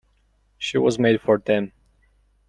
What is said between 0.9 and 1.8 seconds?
made for them.